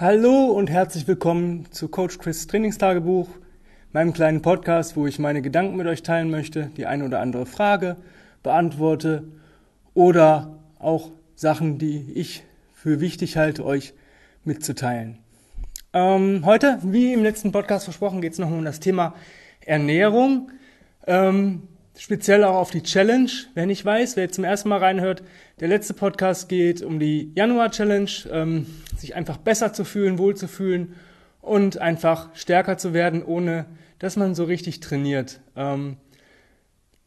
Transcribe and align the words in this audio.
Hallo 0.00 0.46
und 0.46 0.70
herzlich 0.70 1.06
willkommen 1.06 1.70
zu 1.72 1.88
Coach 1.88 2.16
Chris 2.16 2.46
Trainingstagebuch, 2.46 3.28
meinem 3.92 4.14
kleinen 4.14 4.40
Podcast, 4.40 4.96
wo 4.96 5.06
ich 5.06 5.18
meine 5.18 5.42
Gedanken 5.42 5.76
mit 5.76 5.86
euch 5.86 6.02
teilen 6.02 6.30
möchte, 6.30 6.70
die 6.78 6.86
eine 6.86 7.04
oder 7.04 7.20
andere 7.20 7.44
Frage 7.44 7.98
beantworte 8.42 9.24
oder 9.92 10.58
auch 10.78 11.10
Sachen, 11.34 11.76
die 11.76 12.12
ich 12.14 12.44
für 12.72 13.00
wichtig 13.00 13.36
halte, 13.36 13.62
euch 13.62 13.92
mitzuteilen. 14.42 15.18
Ähm, 15.92 16.46
heute, 16.46 16.78
wie 16.82 17.12
im 17.12 17.22
letzten 17.22 17.52
Podcast 17.52 17.84
versprochen, 17.84 18.22
geht 18.22 18.32
es 18.32 18.38
noch 18.38 18.50
um 18.50 18.64
das 18.64 18.80
Thema 18.80 19.14
Ernährung. 19.66 20.50
Ähm, 21.06 21.64
speziell 22.00 22.44
auch 22.44 22.54
auf 22.54 22.70
die 22.70 22.82
Challenge. 22.82 23.30
Wer 23.52 23.66
nicht 23.66 23.84
weiß, 23.84 24.16
wer 24.16 24.24
jetzt 24.24 24.36
zum 24.36 24.44
ersten 24.44 24.70
Mal 24.70 24.78
reinhört, 24.78 25.22
der 25.60 25.68
letzte 25.68 25.92
Podcast 25.92 26.48
geht 26.48 26.80
um 26.80 26.98
die 26.98 27.30
Januar-Challenge, 27.34 28.10
ähm, 28.32 28.66
sich 28.96 29.14
einfach 29.14 29.36
besser 29.36 29.74
zu 29.74 29.84
fühlen, 29.84 30.16
wohl 30.18 30.34
zu 30.34 30.48
fühlen 30.48 30.94
und 31.42 31.76
einfach 31.76 32.34
stärker 32.34 32.78
zu 32.78 32.94
werden, 32.94 33.22
ohne 33.22 33.66
dass 33.98 34.16
man 34.16 34.34
so 34.34 34.44
richtig 34.44 34.80
trainiert. 34.80 35.40
Ähm, 35.56 35.98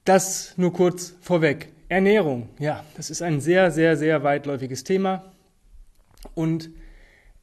das 0.06 0.54
nur 0.58 0.72
kurz 0.74 1.16
vorweg. 1.22 1.70
Ernährung, 1.90 2.50
ja, 2.60 2.84
das 2.96 3.10
ist 3.10 3.24
ein 3.24 3.42
sehr, 3.42 3.72
sehr, 3.72 3.98
sehr 3.98 4.24
weitläufiges 4.24 4.84
Thema 4.84 5.34
und 6.36 6.70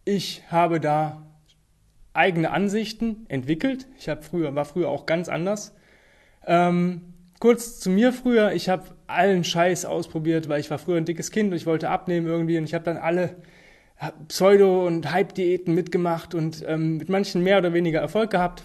ich 0.04 0.44
habe 0.52 0.78
da 0.78 1.26
eigene 2.12 2.52
Ansichten 2.52 3.26
entwickelt. 3.28 3.88
Ich 3.98 4.08
habe 4.08 4.22
früher, 4.22 4.54
war 4.54 4.64
früher 4.64 4.88
auch 4.88 5.04
ganz 5.04 5.28
anders. 5.28 5.74
Ähm, 6.46 7.10
kurz 7.40 7.80
zu 7.80 7.90
mir 7.90 8.12
früher, 8.12 8.52
ich 8.52 8.68
habe 8.68 8.84
allen 9.06 9.42
Scheiß 9.42 9.84
ausprobiert, 9.86 10.48
weil 10.48 10.60
ich 10.60 10.70
war 10.70 10.78
früher 10.78 10.98
ein 10.98 11.04
dickes 11.04 11.30
Kind 11.30 11.50
und 11.50 11.56
ich 11.56 11.66
wollte 11.66 11.90
abnehmen 11.90 12.26
irgendwie 12.26 12.58
und 12.58 12.64
ich 12.64 12.74
habe 12.74 12.84
dann 12.84 12.98
alle 12.98 13.36
Pseudo- 14.28 14.86
und 14.86 15.10
Hype-Diäten 15.10 15.74
mitgemacht 15.74 16.34
und 16.34 16.64
ähm, 16.66 16.98
mit 16.98 17.08
manchen 17.08 17.42
mehr 17.42 17.58
oder 17.58 17.72
weniger 17.72 18.00
Erfolg 18.00 18.30
gehabt. 18.30 18.62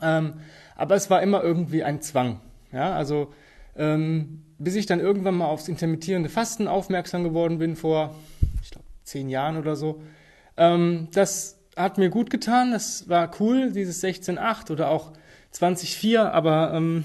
Ähm, 0.00 0.34
aber 0.76 0.94
es 0.94 1.10
war 1.10 1.22
immer 1.22 1.42
irgendwie 1.42 1.82
ein 1.82 2.00
Zwang. 2.00 2.40
Ja, 2.72 2.94
also 2.94 3.32
ähm, 3.76 4.44
bis 4.58 4.74
ich 4.74 4.86
dann 4.86 5.00
irgendwann 5.00 5.34
mal 5.34 5.46
aufs 5.46 5.68
intermittierende 5.68 6.28
Fasten 6.28 6.68
aufmerksam 6.68 7.24
geworden 7.24 7.58
bin 7.58 7.76
vor, 7.76 8.14
ich 8.62 8.70
glaube, 8.70 8.86
zehn 9.04 9.28
Jahren 9.28 9.56
oder 9.56 9.76
so. 9.76 10.02
Ähm, 10.56 11.08
das 11.12 11.58
hat 11.76 11.98
mir 11.98 12.10
gut 12.10 12.30
getan, 12.30 12.72
das 12.72 13.08
war 13.08 13.30
cool, 13.40 13.72
dieses 13.72 14.02
16.8 14.02 14.70
oder 14.70 14.90
auch 14.90 15.12
20.4, 15.54 16.20
aber 16.20 16.72
ähm, 16.74 17.04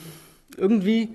irgendwie, 0.58 1.10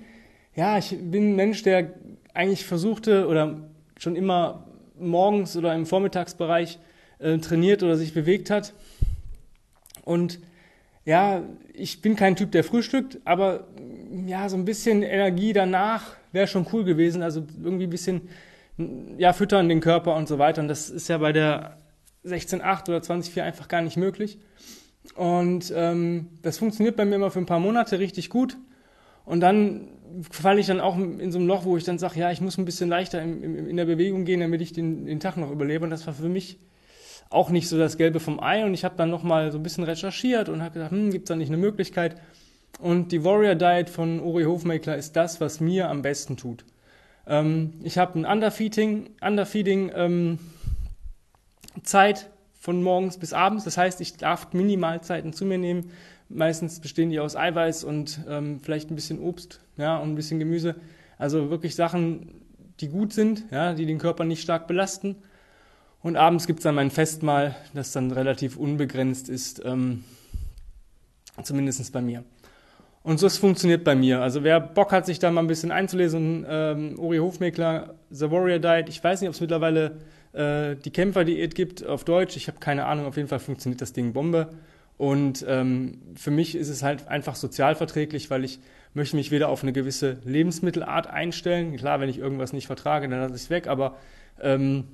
ja, 0.55 0.77
ich 0.77 0.89
bin 0.89 1.31
ein 1.31 1.35
Mensch, 1.35 1.63
der 1.63 1.93
eigentlich 2.33 2.65
versuchte 2.65 3.27
oder 3.27 3.61
schon 3.97 4.15
immer 4.15 4.67
morgens 4.99 5.55
oder 5.57 5.73
im 5.75 5.85
Vormittagsbereich 5.85 6.79
äh, 7.19 7.37
trainiert 7.37 7.83
oder 7.83 7.97
sich 7.97 8.13
bewegt 8.13 8.49
hat. 8.49 8.73
Und 10.03 10.39
ja, 11.05 11.43
ich 11.73 12.01
bin 12.01 12.15
kein 12.15 12.35
Typ, 12.35 12.51
der 12.51 12.63
frühstückt, 12.63 13.19
aber 13.25 13.67
ja, 14.27 14.49
so 14.49 14.57
ein 14.57 14.65
bisschen 14.65 15.03
Energie 15.03 15.53
danach 15.53 16.15
wäre 16.31 16.47
schon 16.47 16.67
cool 16.71 16.83
gewesen. 16.83 17.23
Also 17.23 17.43
irgendwie 17.63 17.87
ein 17.87 17.89
bisschen 17.89 18.29
ja, 19.17 19.33
füttern 19.33 19.69
den 19.69 19.81
Körper 19.81 20.15
und 20.15 20.27
so 20.27 20.39
weiter. 20.39 20.61
Und 20.61 20.67
das 20.67 20.89
ist 20.89 21.07
ja 21.07 21.17
bei 21.17 21.31
der 21.31 21.77
16.8 22.25 22.89
oder 22.89 22.99
20.4 22.99 23.41
einfach 23.41 23.67
gar 23.67 23.81
nicht 23.81 23.97
möglich. 23.97 24.39
Und 25.15 25.73
ähm, 25.75 26.27
das 26.41 26.57
funktioniert 26.57 26.95
bei 26.95 27.05
mir 27.05 27.15
immer 27.15 27.31
für 27.31 27.39
ein 27.39 27.45
paar 27.45 27.59
Monate 27.59 27.99
richtig 27.99 28.29
gut. 28.29 28.57
Und 29.25 29.41
dann 29.41 29.87
falle 30.29 30.59
ich 30.59 30.67
dann 30.67 30.79
auch 30.79 30.97
in 30.97 31.31
so 31.31 31.39
ein 31.39 31.47
Loch, 31.47 31.65
wo 31.65 31.77
ich 31.77 31.83
dann 31.83 31.99
sage, 31.99 32.19
ja, 32.19 32.31
ich 32.31 32.41
muss 32.41 32.57
ein 32.57 32.65
bisschen 32.65 32.89
leichter 32.89 33.21
in, 33.21 33.43
in, 33.43 33.67
in 33.67 33.77
der 33.77 33.85
Bewegung 33.85 34.25
gehen, 34.25 34.41
damit 34.41 34.61
ich 34.61 34.73
den, 34.73 35.05
den 35.05 35.19
Tag 35.19 35.37
noch 35.37 35.51
überlebe. 35.51 35.83
Und 35.83 35.89
das 35.89 36.05
war 36.07 36.13
für 36.13 36.29
mich 36.29 36.59
auch 37.29 37.49
nicht 37.49 37.69
so 37.69 37.77
das 37.77 37.97
Gelbe 37.97 38.19
vom 38.19 38.39
Ei. 38.41 38.65
Und 38.65 38.73
ich 38.73 38.83
habe 38.83 38.95
dann 38.97 39.09
nochmal 39.09 39.51
so 39.51 39.57
ein 39.57 39.63
bisschen 39.63 39.83
recherchiert 39.83 40.49
und 40.49 40.61
habe 40.61 40.73
gedacht, 40.73 40.91
hm, 40.91 41.11
gibt 41.11 41.25
es 41.25 41.29
da 41.29 41.35
nicht 41.35 41.49
eine 41.49 41.57
Möglichkeit? 41.57 42.15
Und 42.79 43.11
die 43.11 43.23
Warrior 43.23 43.55
Diet 43.55 43.89
von 43.89 44.19
Uri 44.19 44.43
Hofmeckler 44.43 44.95
ist 44.97 45.15
das, 45.15 45.39
was 45.39 45.59
mir 45.59 45.89
am 45.89 46.01
besten 46.01 46.35
tut. 46.35 46.65
Ähm, 47.27 47.73
ich 47.83 47.97
habe 47.97 48.19
ein 48.19 48.25
Underfeeding, 48.25 49.11
Underfeeding 49.21 49.91
ähm, 49.95 50.39
Zeit 51.83 52.29
von 52.59 52.83
morgens 52.83 53.17
bis 53.17 53.33
abends. 53.33 53.63
Das 53.63 53.77
heißt, 53.77 54.01
ich 54.01 54.17
darf 54.17 54.53
Minimalzeiten 54.53 55.33
zu 55.33 55.45
mir 55.45 55.57
nehmen, 55.57 55.91
Meistens 56.33 56.79
bestehen 56.79 57.09
die 57.09 57.19
aus 57.19 57.35
Eiweiß 57.35 57.83
und 57.83 58.21
ähm, 58.27 58.59
vielleicht 58.61 58.89
ein 58.89 58.95
bisschen 58.95 59.19
Obst 59.19 59.61
ja, 59.77 59.97
und 59.97 60.11
ein 60.11 60.15
bisschen 60.15 60.39
Gemüse. 60.39 60.75
Also 61.17 61.49
wirklich 61.49 61.75
Sachen, 61.75 62.41
die 62.79 62.87
gut 62.87 63.13
sind, 63.13 63.43
ja, 63.51 63.73
die 63.73 63.85
den 63.85 63.99
Körper 63.99 64.23
nicht 64.23 64.41
stark 64.41 64.67
belasten. 64.67 65.15
Und 66.01 66.15
abends 66.15 66.47
gibt 66.47 66.59
es 66.59 66.63
dann 66.63 66.75
mein 66.75 66.89
Festmahl, 66.89 67.55
das 67.73 67.91
dann 67.91 68.11
relativ 68.11 68.57
unbegrenzt 68.57 69.29
ist, 69.29 69.61
ähm, 69.63 70.03
zumindest 71.43 71.93
bei 71.93 72.01
mir. 72.01 72.23
Und 73.03 73.19
so 73.19 73.27
es 73.27 73.37
funktioniert 73.37 73.83
bei 73.83 73.95
mir. 73.95 74.21
Also 74.21 74.43
wer 74.43 74.59
Bock 74.59 74.91
hat, 74.91 75.05
sich 75.05 75.19
da 75.19 75.31
mal 75.31 75.41
ein 75.41 75.47
bisschen 75.47 75.71
einzulesen, 75.71 76.45
ähm, 76.47 76.99
Uri 76.99 77.17
Hofmeckler, 77.17 77.95
The 78.09 78.29
Warrior 78.29 78.59
Diet, 78.59 78.89
ich 78.89 79.03
weiß 79.03 79.21
nicht, 79.21 79.27
ob 79.27 79.35
es 79.35 79.41
mittlerweile 79.41 79.97
äh, 80.33 80.75
die 80.75 80.91
Kämpfer-Diät 80.91 81.55
gibt 81.55 81.85
auf 81.85 82.03
Deutsch. 82.03 82.35
Ich 82.35 82.47
habe 82.47 82.59
keine 82.59 82.85
Ahnung, 82.85 83.05
auf 83.05 83.17
jeden 83.17 83.27
Fall 83.27 83.39
funktioniert 83.39 83.81
das 83.81 83.93
Ding 83.93 84.13
Bombe. 84.13 84.49
Und 84.97 85.43
ähm, 85.47 85.99
für 86.15 86.31
mich 86.31 86.55
ist 86.55 86.69
es 86.69 86.83
halt 86.83 87.07
einfach 87.07 87.35
sozialverträglich, 87.35 88.29
weil 88.29 88.43
ich 88.43 88.59
möchte 88.93 89.15
mich 89.15 89.31
wieder 89.31 89.49
auf 89.49 89.63
eine 89.63 89.73
gewisse 89.73 90.17
Lebensmittelart 90.25 91.07
einstellen. 91.07 91.75
Klar, 91.77 91.99
wenn 91.99 92.09
ich 92.09 92.19
irgendwas 92.19 92.53
nicht 92.53 92.67
vertrage, 92.67 93.07
dann 93.09 93.19
lasse 93.19 93.35
ich 93.35 93.41
es 93.43 93.49
weg. 93.49 93.67
Aber 93.67 93.95
ähm, 94.39 94.85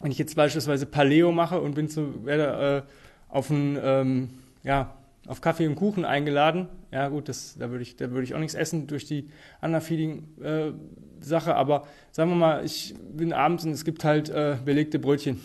wenn 0.00 0.10
ich 0.10 0.18
jetzt 0.18 0.36
beispielsweise 0.36 0.86
Paleo 0.86 1.32
mache 1.32 1.60
und 1.60 1.74
bin 1.74 1.88
zu, 1.88 2.24
werde 2.24 2.84
äh, 2.86 3.34
auf 3.34 3.50
ein, 3.50 3.78
ähm, 3.82 4.30
ja, 4.62 4.94
auf 5.26 5.40
Kaffee 5.40 5.66
und 5.66 5.76
Kuchen 5.76 6.04
eingeladen, 6.04 6.68
ja 6.90 7.08
gut, 7.08 7.28
das, 7.28 7.56
da 7.58 7.70
würde 7.70 7.82
ich, 7.82 7.96
da 7.96 8.10
ich 8.20 8.34
auch 8.34 8.38
nichts 8.38 8.54
essen 8.54 8.86
durch 8.86 9.04
die 9.04 9.28
Underfeeding-Sache. 9.60 11.50
Äh, 11.50 11.54
aber 11.54 11.86
sagen 12.12 12.30
wir 12.30 12.36
mal, 12.36 12.64
ich 12.64 12.94
bin 13.12 13.32
abends 13.32 13.64
und 13.64 13.72
es 13.72 13.84
gibt 13.84 14.04
halt 14.04 14.30
äh, 14.30 14.56
belegte 14.64 14.98
Brötchen, 14.98 15.40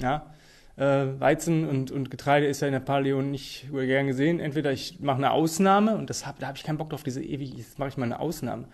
ja 0.00 0.26
äh, 0.76 1.06
Weizen 1.18 1.68
und, 1.68 1.90
und 1.90 2.10
Getreide 2.10 2.46
ist 2.46 2.60
ja 2.60 2.68
in 2.68 2.72
der 2.72 2.80
Paleo 2.80 3.22
nicht 3.22 3.66
gern 3.70 4.06
gesehen. 4.06 4.40
Entweder 4.40 4.72
ich 4.72 5.00
mache 5.00 5.18
eine 5.18 5.30
Ausnahme 5.30 5.96
und 5.96 6.10
das 6.10 6.26
hab, 6.26 6.38
da 6.38 6.48
habe 6.48 6.58
ich 6.58 6.64
keinen 6.64 6.78
Bock 6.78 6.90
drauf, 6.90 7.02
diese 7.02 7.22
ewig, 7.22 7.54
jetzt 7.54 7.78
mache 7.78 7.88
ich 7.90 7.96
mal 7.96 8.04
eine 8.04 8.20
Ausnahme. 8.20 8.68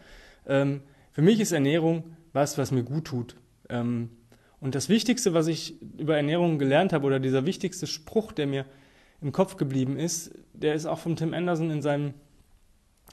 Ähm, 0.46 0.82
für 1.12 1.22
mich 1.22 1.40
ist 1.40 1.52
Ernährung 1.52 2.04
was, 2.32 2.58
was 2.58 2.70
mir 2.70 2.82
gut 2.82 3.04
tut. 3.06 3.36
Ähm, 3.68 4.10
und 4.60 4.74
das 4.74 4.88
Wichtigste, 4.88 5.34
was 5.34 5.48
ich 5.48 5.80
über 5.98 6.16
Ernährung 6.16 6.58
gelernt 6.58 6.92
habe, 6.92 7.06
oder 7.06 7.20
dieser 7.20 7.46
wichtigste 7.46 7.86
Spruch, 7.86 8.32
der 8.32 8.46
mir 8.46 8.64
im 9.20 9.32
Kopf 9.32 9.56
geblieben 9.56 9.96
ist, 9.96 10.32
der 10.52 10.74
ist 10.74 10.86
auch 10.86 10.98
von 10.98 11.16
Tim 11.16 11.34
Anderson 11.34 11.70
in 11.70 11.82
seinem 11.82 12.14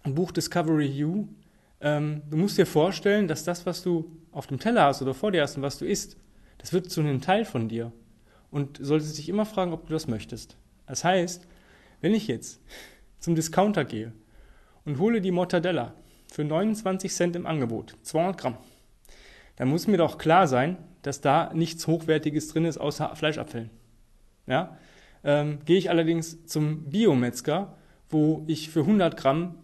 Buch 0.03 0.31
Discovery 0.31 0.85
You. 0.85 1.27
Ähm, 1.81 2.21
du 2.29 2.38
musst 2.38 2.57
dir 2.57 2.66
vorstellen, 2.66 3.27
dass 3.27 3.44
das, 3.44 3.66
was 3.66 3.83
du 3.83 4.11
auf 4.31 4.47
dem 4.47 4.59
Teller 4.59 4.83
hast 4.83 5.01
oder 5.01 5.13
vor 5.13 5.31
dir 5.31 5.41
hast 5.41 5.57
und 5.57 5.63
was 5.63 5.77
du 5.77 5.85
isst, 5.85 6.17
das 6.57 6.73
wird 6.73 6.89
zu 6.91 7.01
einem 7.01 7.21
Teil 7.21 7.45
von 7.45 7.67
dir 7.67 7.91
und 8.52 8.80
solltest 8.82 9.18
dich 9.18 9.30
immer 9.30 9.46
fragen, 9.46 9.74
ob 9.74 9.88
du 9.88 9.94
das 9.94 10.08
möchtest. 10.08 10.58
Das 10.88 11.04
heißt, 11.04 11.48
wenn 12.02 12.14
ich 12.14 12.28
jetzt 12.28 12.62
zum 13.20 13.36
Discounter 13.36 13.86
gehe 13.86 14.14
und 14.86 15.00
hole 15.00 15.22
die 15.22 15.32
Mortadella 15.32 15.94
für 16.32 16.44
29 16.44 17.12
Cent 17.14 17.36
im 17.36 17.46
Angebot, 17.46 17.96
200 18.04 18.38
Gramm, 18.38 18.58
dann 19.56 19.68
muss 19.68 19.88
mir 19.88 19.98
doch 19.98 20.18
klar 20.18 20.48
sein, 20.48 20.78
dass 21.02 21.22
da 21.22 21.52
nichts 21.54 21.86
Hochwertiges 21.88 22.50
drin 22.50 22.66
ist 22.66 22.78
außer 22.78 23.16
Fleischabfällen. 23.16 23.70
Ja? 24.48 24.78
Ähm, 25.24 25.60
gehe 25.66 25.78
ich 25.78 25.90
allerdings 25.90 26.46
zum 26.46 26.86
Biometzger, 26.86 27.76
wo 28.10 28.44
ich 28.48 28.70
für 28.70 28.81
100 28.81 29.18
Gramm 29.18 29.56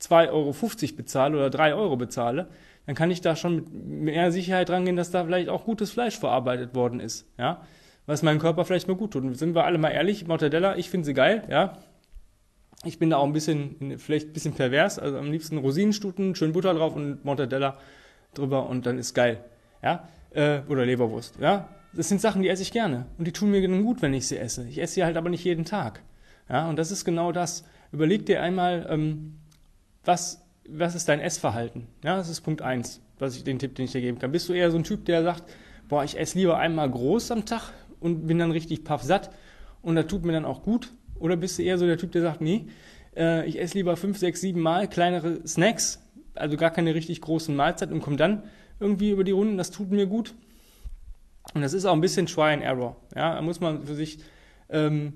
2,50 0.00 0.30
Euro 0.30 0.96
bezahle 0.96 1.36
oder 1.36 1.50
3 1.50 1.74
Euro 1.74 1.96
bezahle, 1.96 2.48
dann 2.86 2.94
kann 2.94 3.10
ich 3.10 3.20
da 3.20 3.34
schon 3.34 3.56
mit 3.56 3.70
mehr 3.70 4.30
Sicherheit 4.30 4.70
rangehen, 4.70 4.96
dass 4.96 5.10
da 5.10 5.24
vielleicht 5.24 5.48
auch 5.48 5.64
gutes 5.64 5.90
Fleisch 5.90 6.18
verarbeitet 6.18 6.74
worden 6.74 7.00
ist. 7.00 7.26
Ja? 7.38 7.62
Was 8.06 8.22
meinem 8.22 8.38
Körper 8.38 8.64
vielleicht 8.64 8.88
mal 8.88 8.96
gut 8.96 9.12
tut. 9.12 9.24
Und 9.24 9.34
sind 9.36 9.54
wir 9.54 9.64
alle 9.64 9.78
mal 9.78 9.90
ehrlich, 9.90 10.26
Mortadella, 10.26 10.76
ich 10.76 10.90
finde 10.90 11.06
sie 11.06 11.14
geil, 11.14 11.42
ja. 11.50 11.78
Ich 12.84 12.98
bin 12.98 13.10
da 13.10 13.16
auch 13.16 13.24
ein 13.24 13.32
bisschen, 13.32 13.98
vielleicht 13.98 14.28
ein 14.28 14.32
bisschen 14.32 14.54
pervers, 14.54 14.98
also 14.98 15.18
am 15.18 15.30
liebsten 15.30 15.58
Rosinenstuten, 15.58 16.34
schön 16.34 16.52
Butter 16.52 16.74
drauf 16.74 16.94
und 16.94 17.24
Mortadella 17.24 17.78
drüber 18.34 18.68
und 18.68 18.86
dann 18.86 18.98
ist 18.98 19.14
geil, 19.14 19.42
ja. 19.82 20.08
Äh, 20.30 20.60
oder 20.68 20.86
Leberwurst, 20.86 21.38
ja. 21.40 21.68
Das 21.92 22.08
sind 22.08 22.20
Sachen, 22.20 22.42
die 22.42 22.48
esse 22.48 22.62
ich 22.62 22.72
gerne 22.72 23.06
und 23.18 23.26
die 23.26 23.32
tun 23.32 23.50
mir 23.50 23.66
gut, 23.82 24.02
wenn 24.02 24.12
ich 24.12 24.28
sie 24.28 24.36
esse. 24.36 24.66
Ich 24.68 24.80
esse 24.80 24.94
sie 24.94 25.04
halt 25.04 25.16
aber 25.16 25.30
nicht 25.30 25.44
jeden 25.44 25.64
Tag, 25.64 26.02
ja. 26.48 26.68
Und 26.68 26.78
das 26.78 26.90
ist 26.90 27.04
genau 27.04 27.32
das. 27.32 27.64
Überleg 27.92 28.26
dir 28.26 28.42
einmal, 28.42 28.86
ähm, 28.90 29.38
was, 30.04 30.44
was 30.68 30.94
ist 30.94 31.08
dein 31.08 31.20
Essverhalten? 31.20 31.86
Ja, 32.04 32.16
das 32.16 32.28
ist 32.28 32.42
Punkt 32.42 32.62
eins, 32.62 33.00
was 33.18 33.36
ich 33.36 33.42
den 33.42 33.58
Tipp, 33.58 33.74
den 33.74 33.86
ich 33.86 33.92
dir 33.92 34.00
geben 34.00 34.18
kann. 34.18 34.32
Bist 34.32 34.48
du 34.48 34.52
eher 34.52 34.70
so 34.70 34.76
ein 34.76 34.84
Typ, 34.84 35.06
der 35.06 35.22
sagt, 35.22 35.44
boah, 35.88 36.04
ich 36.04 36.18
esse 36.18 36.38
lieber 36.38 36.58
einmal 36.58 36.90
groß 36.90 37.30
am 37.30 37.46
Tag 37.46 37.72
und 38.00 38.26
bin 38.26 38.38
dann 38.38 38.50
richtig 38.50 38.84
paffsatt 38.84 39.30
und 39.82 39.94
das 39.96 40.06
tut 40.06 40.24
mir 40.24 40.32
dann 40.32 40.44
auch 40.44 40.62
gut? 40.62 40.92
Oder 41.18 41.36
bist 41.36 41.58
du 41.58 41.62
eher 41.62 41.78
so 41.78 41.86
der 41.86 41.98
Typ, 41.98 42.12
der 42.12 42.22
sagt, 42.22 42.40
nee, 42.40 42.66
äh, 43.16 43.46
ich 43.46 43.60
esse 43.60 43.78
lieber 43.78 43.96
fünf, 43.96 44.18
sechs, 44.18 44.40
sieben 44.40 44.60
Mal 44.60 44.88
kleinere 44.88 45.46
Snacks, 45.46 46.02
also 46.34 46.56
gar 46.56 46.70
keine 46.70 46.94
richtig 46.94 47.20
großen 47.20 47.54
Mahlzeit 47.54 47.90
und 47.90 48.00
komme 48.00 48.16
dann 48.16 48.42
irgendwie 48.80 49.10
über 49.10 49.24
die 49.24 49.32
Runden, 49.32 49.56
das 49.56 49.70
tut 49.70 49.90
mir 49.90 50.06
gut? 50.06 50.34
Und 51.54 51.62
das 51.62 51.72
ist 51.72 51.84
auch 51.84 51.92
ein 51.92 52.00
bisschen 52.00 52.26
Try 52.26 52.52
and 52.52 52.62
Error. 52.62 52.96
Ja, 53.14 53.34
da 53.34 53.42
muss 53.42 53.60
man 53.60 53.86
für 53.86 53.94
sich 53.94 54.18
ähm, 54.68 55.14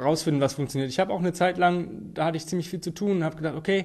rausfinden, 0.00 0.40
was 0.40 0.54
funktioniert. 0.54 0.90
Ich 0.90 0.98
habe 0.98 1.12
auch 1.12 1.20
eine 1.20 1.32
Zeit 1.32 1.58
lang, 1.58 2.12
da 2.14 2.24
hatte 2.24 2.36
ich 2.36 2.46
ziemlich 2.46 2.68
viel 2.68 2.80
zu 2.80 2.92
tun 2.92 3.18
und 3.18 3.24
habe 3.24 3.36
gedacht, 3.36 3.54
okay, 3.54 3.84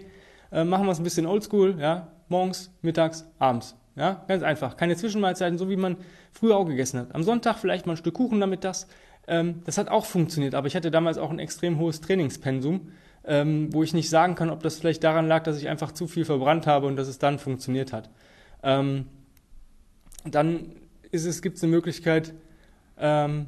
äh, 0.52 0.64
machen 0.64 0.86
wir 0.86 0.92
es 0.92 1.00
ein 1.00 1.04
bisschen 1.04 1.26
oldschool, 1.26 1.78
ja, 1.80 2.12
morgens, 2.30 2.72
mittags, 2.82 3.26
abends. 3.40 3.76
Ja, 3.98 4.24
ganz 4.28 4.44
einfach. 4.44 4.78
Keine 4.78 4.96
Zwischenmahlzeiten, 4.96 5.58
so 5.58 5.70
wie 5.70 5.76
man 5.76 5.98
früher 6.32 6.56
auch 6.56 6.66
gegessen 6.66 7.00
hat. 7.00 7.16
Am 7.16 7.24
Sonntag 7.24 7.58
vielleicht 7.58 7.88
mal 7.88 7.94
ein 7.94 7.98
Stück 7.98 8.14
Kuchen 8.14 8.40
damit 8.40 8.64
das. 8.64 8.88
Ähm, 9.28 9.64
das 9.66 9.80
hat 9.80 9.90
auch 9.90 10.06
funktioniert, 10.06 10.54
aber 10.54 10.68
ich 10.68 10.76
hatte 10.76 10.92
damals 10.92 11.18
auch 11.18 11.32
ein 11.32 11.40
extrem 11.40 11.80
hohes 11.80 12.00
Trainingspensum, 12.00 12.92
ähm, 13.26 13.74
wo 13.74 13.82
ich 13.84 13.94
nicht 13.94 14.10
sagen 14.10 14.36
kann, 14.36 14.52
ob 14.52 14.62
das 14.62 14.78
vielleicht 14.78 15.04
daran 15.04 15.28
lag, 15.28 15.44
dass 15.44 15.58
ich 15.58 15.68
einfach 15.68 15.92
zu 15.92 16.08
viel 16.08 16.26
verbrannt 16.26 16.68
habe 16.68 16.86
und 16.86 16.96
dass 16.96 17.08
es 17.08 17.18
dann 17.18 17.40
funktioniert 17.40 17.92
hat. 17.92 18.10
Ähm, 18.62 19.08
dann 20.24 20.76
ist 21.12 21.26
es, 21.26 21.42
gibt 21.42 21.58
es 21.58 21.64
eine 21.64 21.72
Möglichkeit, 21.72 22.34
ähm, 23.00 23.48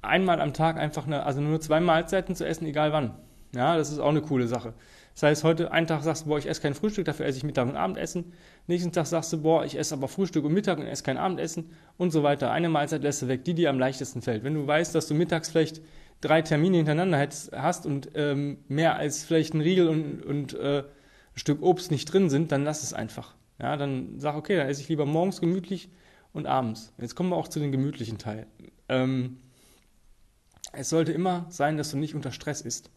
einmal 0.00 0.40
am 0.40 0.54
Tag 0.54 0.78
einfach 0.78 1.06
eine, 1.06 1.24
also 1.24 1.42
nur 1.42 1.60
zwei 1.60 1.80
Mahlzeiten 1.80 2.34
zu 2.34 2.46
essen, 2.46 2.66
egal 2.66 2.92
wann. 2.92 3.14
Ja, 3.54 3.76
das 3.76 3.90
ist 3.90 3.98
auch 3.98 4.08
eine 4.08 4.22
coole 4.22 4.48
Sache. 4.48 4.72
Das 5.20 5.28
heißt, 5.28 5.44
heute 5.44 5.70
einen 5.70 5.86
Tag 5.86 6.02
sagst 6.02 6.24
du, 6.24 6.30
boah, 6.30 6.38
ich 6.38 6.48
esse 6.48 6.62
kein 6.62 6.72
Frühstück, 6.72 7.04
dafür 7.04 7.26
esse 7.26 7.36
ich 7.36 7.44
Mittag 7.44 7.68
und 7.68 7.76
Abendessen. 7.76 8.32
Nächsten 8.66 8.90
Tag 8.90 9.04
sagst 9.04 9.30
du, 9.34 9.42
boah, 9.42 9.66
ich 9.66 9.76
esse 9.76 9.94
aber 9.94 10.08
Frühstück 10.08 10.46
und 10.46 10.54
Mittag 10.54 10.78
und 10.78 10.86
esse 10.86 11.02
kein 11.02 11.18
Abendessen 11.18 11.72
und 11.98 12.10
so 12.10 12.22
weiter. 12.22 12.50
Eine 12.52 12.70
Mahlzeit 12.70 13.02
lässt 13.02 13.20
du 13.20 13.28
weg, 13.28 13.44
die 13.44 13.52
dir 13.52 13.68
am 13.68 13.78
leichtesten 13.78 14.22
fällt. 14.22 14.44
Wenn 14.44 14.54
du 14.54 14.66
weißt, 14.66 14.94
dass 14.94 15.08
du 15.08 15.14
mittags 15.14 15.50
vielleicht 15.50 15.82
drei 16.22 16.40
Termine 16.40 16.78
hintereinander 16.78 17.18
hast 17.52 17.84
und 17.84 18.12
ähm, 18.14 18.60
mehr 18.68 18.96
als 18.96 19.22
vielleicht 19.22 19.52
ein 19.52 19.60
Riegel 19.60 19.88
und, 19.88 20.24
und 20.24 20.54
äh, 20.54 20.78
ein 20.78 20.84
Stück 21.34 21.60
Obst 21.60 21.90
nicht 21.90 22.06
drin 22.06 22.30
sind, 22.30 22.50
dann 22.50 22.64
lass 22.64 22.82
es 22.82 22.94
einfach. 22.94 23.34
Ja, 23.60 23.76
dann 23.76 24.18
sag, 24.18 24.36
okay, 24.36 24.56
dann 24.56 24.68
esse 24.68 24.80
ich 24.80 24.88
lieber 24.88 25.04
morgens 25.04 25.42
gemütlich 25.42 25.90
und 26.32 26.46
abends. 26.46 26.94
Jetzt 26.96 27.14
kommen 27.14 27.28
wir 27.28 27.36
auch 27.36 27.48
zu 27.48 27.60
den 27.60 27.72
gemütlichen 27.72 28.16
Teil. 28.16 28.46
Ähm, 28.88 29.36
es 30.72 30.88
sollte 30.88 31.12
immer 31.12 31.44
sein, 31.50 31.76
dass 31.76 31.90
du 31.90 31.98
nicht 31.98 32.14
unter 32.14 32.32
Stress 32.32 32.62
isst. 32.62 32.88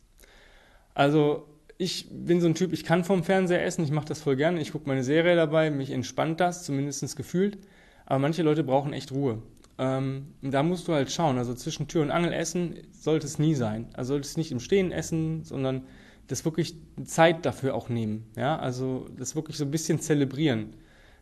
Also 0.94 1.50
ich 1.84 2.08
bin 2.10 2.42
so 2.42 2.48
ein 2.48 2.56
Typ, 2.56 2.74
ich 2.74 2.84
kann 2.84 3.04
vom 3.04 3.24
Fernseher 3.24 3.64
essen, 3.64 3.84
ich 3.84 3.92
mache 3.92 4.08
das 4.08 4.22
voll 4.22 4.36
gerne, 4.36 4.62
ich 4.62 4.72
gucke 4.72 4.88
meine 4.88 5.04
Serie 5.04 5.36
dabei, 5.36 5.70
mich 5.70 5.92
entspannt 5.92 6.40
das, 6.40 6.64
zumindest 6.64 7.16
gefühlt. 7.16 7.58
Aber 8.06 8.20
manche 8.20 8.44
Leute 8.44 8.64
brauchen 8.64 8.94
echt 8.94 9.12
Ruhe. 9.12 9.42
Ähm, 9.78 10.34
da 10.42 10.64
musst 10.64 10.88
du 10.88 10.94
halt 10.94 11.12
schauen. 11.12 11.38
Also 11.38 11.54
zwischen 11.54 11.88
Tür 11.88 12.02
und 12.04 12.12
Angel 12.12 12.34
essen 12.34 12.76
sollte 12.92 13.26
es 13.26 13.40
nie 13.40 13.56
sein. 13.56 13.88
Also 13.94 14.14
sollte 14.14 14.28
es 14.28 14.38
nicht 14.38 14.52
im 14.52 14.60
Stehen 14.60 14.92
essen, 14.92 15.44
sondern 15.44 15.84
das 16.28 16.46
wirklich 16.46 16.76
Zeit 17.04 17.46
dafür 17.46 17.76
auch 17.76 17.90
nehmen. 17.90 18.26
Ja, 18.38 18.58
also 18.58 19.08
das 19.18 19.36
wirklich 19.36 19.58
so 19.58 19.66
ein 19.66 19.72
bisschen 19.72 20.00
zelebrieren, 20.00 20.76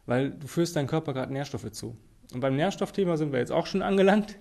weil 0.06 0.32
du 0.32 0.48
führst 0.48 0.76
deinem 0.76 0.88
Körper 0.88 1.14
gerade 1.14 1.34
Nährstoffe 1.34 1.72
zu. 1.72 1.96
Und 2.34 2.40
beim 2.40 2.56
Nährstoffthema 2.56 3.18
sind 3.18 3.32
wir 3.32 3.40
jetzt 3.40 3.52
auch 3.52 3.66
schon 3.66 3.82
angelangt. 3.82 4.38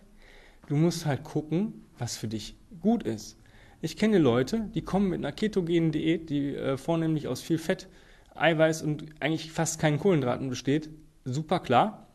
Du 0.66 0.76
musst 0.76 1.06
halt 1.06 1.24
gucken, 1.24 1.84
was 1.98 2.16
für 2.16 2.28
dich 2.28 2.56
gut 2.80 3.02
ist. 3.02 3.36
Ich 3.82 3.96
kenne 3.96 4.18
Leute, 4.18 4.68
die 4.74 4.82
kommen 4.82 5.08
mit 5.08 5.20
einer 5.20 5.32
ketogenen 5.32 5.90
Diät, 5.90 6.28
die 6.28 6.54
äh, 6.54 6.76
vornehmlich 6.76 7.28
aus 7.28 7.40
viel 7.40 7.58
Fett, 7.58 7.88
Eiweiß 8.34 8.82
und 8.82 9.06
eigentlich 9.20 9.52
fast 9.52 9.80
keinen 9.80 9.98
Kohlenhydraten 9.98 10.48
besteht. 10.48 10.90
Super 11.24 11.60
klar. 11.60 12.06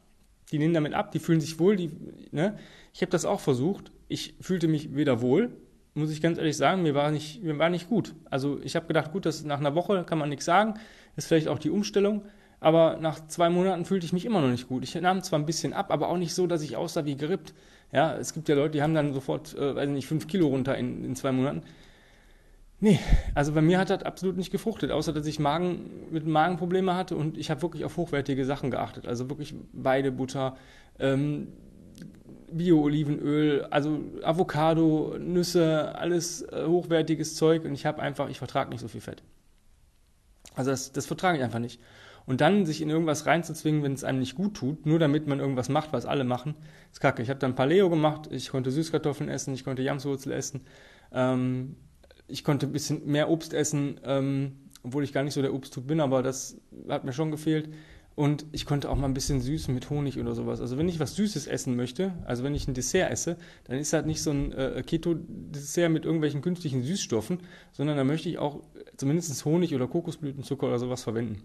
Die 0.52 0.60
nehmen 0.60 0.76
damit 0.76 0.94
ab, 0.94 1.12
die 1.12 1.20
fühlen 1.20 1.42
sich 1.42 1.58
wohl. 1.60 1.76
Die, 1.76 1.90
ne? 2.32 2.58
Ich 2.94 3.02
habe 3.02 3.10
das 3.10 3.26
auch 3.26 3.40
versucht. 3.40 3.92
Ich 4.08 4.36
fühlte 4.40 4.68
mich 4.68 4.96
weder 4.96 5.22
wohl, 5.22 5.52
muss 5.96 6.12
ich 6.12 6.22
ganz 6.22 6.38
ehrlich 6.38 6.58
sagen, 6.58 6.84
mir 6.84 6.94
war 6.94 7.10
nicht, 7.10 7.42
mir 7.42 7.58
war 7.58 7.70
nicht 7.70 7.90
gut. 7.90 8.14
Also 8.30 8.60
ich 8.62 8.76
habe 8.76 8.86
gedacht, 8.86 9.12
gut, 9.12 9.26
das 9.26 9.44
nach 9.44 9.60
einer 9.60 9.76
Woche 9.76 10.04
kann 10.04 10.20
man 10.20 10.30
nichts 10.30 10.46
sagen, 10.46 10.76
ist 11.16 11.28
vielleicht 11.28 11.48
auch 11.48 11.58
die 11.58 11.70
Umstellung. 11.70 12.26
Aber 12.60 12.98
nach 12.98 13.28
zwei 13.28 13.50
Monaten 13.50 13.86
fühlte 13.86 14.06
ich 14.06 14.14
mich 14.14 14.26
immer 14.26 14.42
noch 14.42 14.50
nicht 14.50 14.68
gut. 14.68 14.84
Ich 14.84 14.96
nahm 14.96 15.22
zwar 15.22 15.40
ein 15.40 15.46
bisschen 15.46 15.74
ab, 15.74 15.92
aber 15.92 16.10
auch 16.10 16.18
nicht 16.18 16.34
so, 16.34 16.48
dass 16.48 16.62
ich 16.62 16.76
aussah 16.76 17.06
wie 17.06 17.16
gerippt. 17.16 17.54
Ja, 17.92 18.16
es 18.16 18.34
gibt 18.34 18.50
ja 18.50 18.56
Leute, 18.56 18.72
die 18.72 18.82
haben 18.82 18.96
dann 18.96 19.14
sofort, 19.14 19.56
äh, 19.56 19.76
weiß 19.76 19.90
nicht, 19.90 20.08
fünf 20.08 20.28
Kilo 20.28 20.48
runter 20.48 20.78
in, 20.78 21.04
in 21.04 21.16
zwei 21.16 21.32
Monaten. 21.32 21.64
Nee, 22.80 23.00
also 23.34 23.54
bei 23.54 23.62
mir 23.62 23.80
hat 23.80 23.90
das 23.90 24.04
absolut 24.04 24.36
nicht 24.36 24.52
gefruchtet, 24.52 24.92
außer 24.92 25.14
dass 25.14 25.26
ich 25.28 25.40
Magen, 25.40 25.90
mit 26.12 26.28
Magenprobleme 26.28 26.94
hatte 26.96 27.16
und 27.16 27.38
ich 27.38 27.50
habe 27.50 27.62
wirklich 27.62 27.86
auf 27.86 27.96
hochwertige 27.96 28.46
Sachen 28.46 28.70
geachtet. 28.70 29.08
Also 29.08 29.30
wirklich 29.30 29.56
Weidebutter, 29.72 30.58
ähm, 31.00 31.48
Bio-Olivenöl, 32.52 33.66
also 33.70 34.02
Avocado, 34.24 35.16
Nüsse, 35.20 35.96
alles 35.96 36.42
äh, 36.42 36.66
hochwertiges 36.68 37.36
Zeug 37.36 37.64
und 37.66 37.74
ich 37.74 37.86
habe 37.86 38.02
einfach, 38.02 38.30
ich 38.30 38.38
vertrage 38.38 38.70
nicht 38.70 38.82
so 38.82 38.88
viel 38.88 39.02
Fett. 39.02 39.24
Also 40.54 40.72
das, 40.72 40.92
das 40.92 41.06
vertrage 41.06 41.38
ich 41.38 41.44
einfach 41.44 41.60
nicht. 41.60 41.80
Und 42.26 42.42
dann 42.42 42.66
sich 42.66 42.82
in 42.82 42.90
irgendwas 42.90 43.26
reinzuzwingen, 43.26 43.84
wenn 43.84 43.94
es 43.94 44.04
einem 44.04 44.20
nicht 44.20 44.36
gut 44.36 44.56
tut, 44.56 44.86
nur 44.86 44.98
damit 44.98 45.28
man 45.28 45.40
irgendwas 45.40 45.70
macht, 45.70 45.94
was 45.94 46.06
alle 46.06 46.24
machen, 46.24 46.56
ist 46.92 47.00
kacke. 47.00 47.22
Ich 47.22 47.30
habe 47.30 47.40
dann 47.40 47.56
Paleo 47.56 47.90
gemacht, 47.90 48.30
ich 48.32 48.50
konnte 48.50 48.72
Süßkartoffeln 48.72 49.30
essen, 49.30 49.54
ich 49.54 49.64
konnte 49.64 49.84
Jamswurzel 49.84 50.32
essen, 50.32 50.62
ähm, 51.12 51.76
ich 52.28 52.44
konnte 52.44 52.66
ein 52.66 52.72
bisschen 52.72 53.06
mehr 53.06 53.30
Obst 53.30 53.54
essen, 53.54 54.00
ähm, 54.04 54.54
obwohl 54.84 55.04
ich 55.04 55.14
gar 55.14 55.24
nicht 55.24 55.34
so 55.34 55.42
der 55.42 55.54
Obsttut 55.54 55.86
bin, 55.88 56.00
aber 56.00 56.24
das 56.24 56.58
hat 56.90 57.04
mir 57.04 57.14
schon 57.14 57.32
gefehlt. 57.32 57.70
Und 58.16 58.46
ich 58.54 58.66
konnte 58.66 58.90
auch 58.90 58.96
mal 58.96 59.08
ein 59.08 59.14
bisschen 59.14 59.42
süß 59.42 59.68
mit 59.68 59.90
Honig 59.90 60.18
oder 60.18 60.34
sowas. 60.36 60.62
Also 60.62 60.78
wenn 60.78 60.88
ich 60.88 61.02
was 61.02 61.16
Süßes 61.16 61.48
essen 61.48 61.76
möchte, 61.76 62.14
also 62.26 62.46
wenn 62.46 62.56
ich 62.56 62.66
ein 62.66 62.74
Dessert 62.74 63.12
esse, 63.12 63.36
dann 63.66 63.78
ist 63.78 63.92
das 63.92 64.06
nicht 64.06 64.24
so 64.24 64.32
ein 64.32 64.54
äh, 64.54 64.82
Keto-Dessert 64.86 65.92
mit 65.92 66.06
irgendwelchen 66.06 66.42
künstlichen 66.42 66.82
Süßstoffen, 66.82 67.40
sondern 67.74 67.98
da 67.98 68.06
möchte 68.06 68.30
ich 68.30 68.38
auch 68.38 68.64
zumindest 68.96 69.44
Honig 69.44 69.76
oder 69.76 69.88
Kokosblütenzucker 69.88 70.68
oder 70.68 70.80
sowas 70.80 71.04
verwenden. 71.04 71.42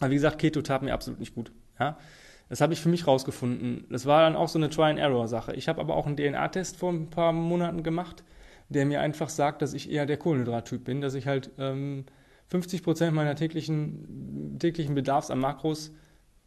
Aber 0.00 0.10
wie 0.10 0.16
gesagt, 0.16 0.38
Keto 0.38 0.62
tat 0.62 0.82
mir 0.82 0.92
absolut 0.92 1.20
nicht 1.20 1.34
gut. 1.34 1.52
Ja? 1.78 1.98
Das 2.48 2.60
habe 2.60 2.72
ich 2.72 2.80
für 2.80 2.88
mich 2.88 3.06
rausgefunden. 3.06 3.86
Das 3.90 4.06
war 4.06 4.22
dann 4.22 4.36
auch 4.36 4.48
so 4.48 4.58
eine 4.58 4.68
Try-and-Error-Sache. 4.68 5.54
Ich 5.54 5.68
habe 5.68 5.80
aber 5.80 5.96
auch 5.96 6.06
einen 6.06 6.16
DNA-Test 6.16 6.76
vor 6.76 6.92
ein 6.92 7.10
paar 7.10 7.32
Monaten 7.32 7.82
gemacht, 7.82 8.24
der 8.68 8.86
mir 8.86 9.00
einfach 9.00 9.28
sagt, 9.28 9.62
dass 9.62 9.74
ich 9.74 9.90
eher 9.90 10.06
der 10.06 10.16
Kohlenhydrat-Typ 10.16 10.84
bin, 10.84 11.00
dass 11.00 11.14
ich 11.14 11.26
halt 11.26 11.50
ähm, 11.58 12.04
50 12.48 12.82
Prozent 12.82 13.14
meiner 13.14 13.34
täglichen, 13.34 14.58
täglichen 14.58 14.94
Bedarfs 14.94 15.30
an 15.30 15.38
Makros 15.38 15.92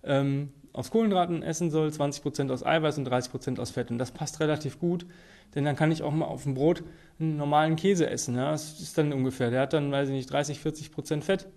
ähm, 0.04 0.54
aus 0.74 0.92
Kohlenhydraten 0.92 1.42
essen 1.42 1.72
soll, 1.72 1.92
20 1.92 2.22
Prozent 2.22 2.52
aus 2.52 2.64
Eiweiß 2.64 3.00
und 3.00 3.06
30 3.06 3.32
Prozent 3.32 3.60
aus 3.60 3.72
Fett. 3.72 3.90
Und 3.90 3.98
das 3.98 4.12
passt 4.12 4.40
relativ 4.40 4.80
gut, 4.80 5.08
denn 5.56 5.66
dann 5.66 5.76
kann 5.76 5.92
ich 5.92 6.04
auch 6.04 6.12
mal 6.12 6.26
auf 6.26 6.44
dem 6.44 6.54
Brot 6.54 6.84
einen 7.20 7.38
normalen 7.38 7.76
Käse 7.76 8.08
essen. 8.08 8.36
Ja? 8.36 8.52
Das 8.52 8.80
ist 8.80 8.98
dann 8.98 9.12
ungefähr, 9.12 9.50
der 9.50 9.62
hat 9.62 9.74
dann, 9.74 9.92
weiß 9.92 10.10
ich 10.10 10.14
nicht, 10.14 10.32
30, 10.32 10.60
40 10.60 10.92
Prozent 10.92 11.24
Fett. 11.24 11.48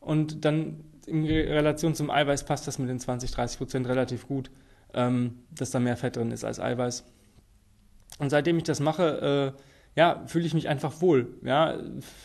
Und 0.00 0.44
dann 0.44 0.84
in 1.06 1.24
Relation 1.24 1.94
zum 1.94 2.10
Eiweiß 2.10 2.44
passt 2.44 2.66
das 2.66 2.78
mit 2.78 2.88
den 2.88 2.98
20, 2.98 3.30
30 3.30 3.58
Prozent 3.58 3.88
relativ 3.88 4.26
gut, 4.26 4.50
ähm, 4.94 5.38
dass 5.50 5.70
da 5.70 5.80
mehr 5.80 5.96
Fett 5.96 6.16
drin 6.16 6.30
ist 6.30 6.44
als 6.44 6.60
Eiweiß. 6.60 7.04
Und 8.18 8.30
seitdem 8.30 8.56
ich 8.58 8.64
das 8.64 8.80
mache, 8.80 9.54
äh, 9.56 9.62
ja, 9.98 10.22
fühle 10.26 10.46
ich 10.46 10.54
mich 10.54 10.68
einfach 10.68 11.00
wohl. 11.00 11.28
Ja, 11.42 11.78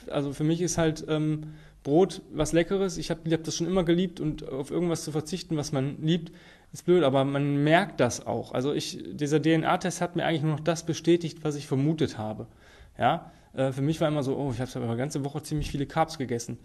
also 0.10 0.34
für 0.34 0.44
mich 0.44 0.62
ist 0.62 0.78
halt 0.78 1.06
ähm, 1.08 1.54
Brot 1.84 2.22
was 2.32 2.54
Leckeres. 2.54 2.98
Ich 2.98 3.10
habe 3.10 3.30
hab 3.32 3.44
das 3.44 3.56
schon 3.56 3.68
immer 3.68 3.84
geliebt 3.84 4.20
und 4.20 4.48
auf 4.48 4.72
irgendwas 4.72 5.04
zu 5.04 5.12
verzichten, 5.12 5.58
was 5.58 5.72
man 5.72 6.02
liebt, 6.02 6.32
ist 6.72 6.86
blöd, 6.86 7.04
aber 7.04 7.24
man 7.24 7.64
merkt 7.64 8.00
das 8.00 8.26
auch. 8.26 8.54
Also 8.54 8.74
ich, 8.74 9.04
dieser 9.14 9.42
DNA-Test 9.42 10.02
hat 10.02 10.16
mir 10.16 10.26
eigentlich 10.26 10.42
nur 10.42 10.54
noch 10.54 10.60
das 10.60 10.86
bestätigt, 10.86 11.44
was 11.44 11.56
ich 11.56 11.68
vermutet 11.68 12.18
habe. 12.18 12.48
Ja, 12.98 13.32
äh, 13.54 13.72
für 13.72 13.82
mich 13.82 14.02
war 14.02 14.08
immer 14.08 14.24
so, 14.24 14.36
oh, 14.38 14.52
ich 14.52 14.60
habe 14.60 14.72
aber 14.84 14.96
ganze 14.96 15.24
Woche 15.24 15.44
ziemlich 15.44 15.70
viele 15.70 15.86
Carbs 15.86 16.18
gegessen. 16.18 16.58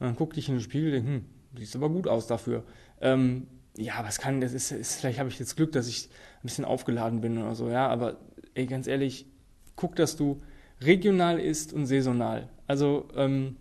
Und 0.00 0.06
dann 0.06 0.16
guckte 0.16 0.40
ich 0.40 0.48
in 0.48 0.56
den 0.56 0.60
Spiegel 0.60 0.86
und 0.88 0.92
denke, 0.92 1.10
hm, 1.10 1.24
Sieht 1.56 1.76
aber 1.76 1.88
gut 1.88 2.08
aus 2.08 2.26
dafür. 2.26 2.64
Ähm, 3.00 3.46
ja, 3.76 3.94
was 4.02 4.18
kann, 4.18 4.40
das 4.40 4.52
ist, 4.52 4.72
ist 4.72 5.00
vielleicht 5.00 5.18
habe 5.18 5.28
ich 5.28 5.38
jetzt 5.38 5.56
Glück, 5.56 5.72
dass 5.72 5.88
ich 5.88 6.08
ein 6.38 6.42
bisschen 6.42 6.64
aufgeladen 6.64 7.20
bin 7.20 7.38
oder 7.38 7.54
so, 7.54 7.68
ja, 7.68 7.88
aber 7.88 8.18
ey, 8.54 8.66
ganz 8.66 8.86
ehrlich, 8.86 9.26
guck, 9.76 9.96
dass 9.96 10.16
du 10.16 10.42
regional 10.80 11.38
isst 11.38 11.72
und 11.72 11.86
saisonal. 11.86 12.48
Also 12.66 13.08
ähm, 13.14 13.56